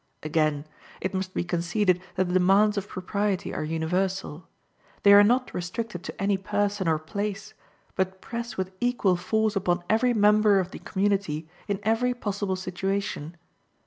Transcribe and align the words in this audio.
Again: 0.23 0.65
it 0.99 1.13
must 1.13 1.35
be 1.35 1.43
conceded 1.43 2.01
that 2.15 2.23
the 2.27 2.33
demands 2.33 2.75
of 2.75 2.87
propriety 2.87 3.53
are 3.53 3.63
universal. 3.63 4.47
They 5.03 5.13
are 5.13 5.23
not 5.23 5.53
restricted 5.53 6.01
to 6.05 6.19
any 6.19 6.37
person 6.37 6.87
or 6.87 6.97
place, 6.97 7.53
but 7.95 8.19
press 8.19 8.57
with 8.57 8.71
equal 8.79 9.15
force 9.15 9.55
upon 9.55 9.83
every 9.91 10.15
member 10.15 10.59
of 10.59 10.71
the 10.71 10.79
community 10.79 11.47
in 11.67 11.79
every 11.83 12.15
possible 12.15 12.55
situation. 12.55 13.37